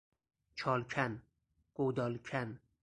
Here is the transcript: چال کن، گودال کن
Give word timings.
چال 0.55 0.83
کن، 0.83 1.21
گودال 1.73 2.17
کن 2.17 2.59